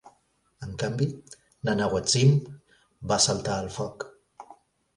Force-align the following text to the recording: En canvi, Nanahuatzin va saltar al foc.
En 0.67 0.71
canvi, 0.83 1.07
Nanahuatzin 1.69 2.33
va 3.13 3.21
saltar 3.29 3.61
al 3.61 3.73
foc. 3.79 4.11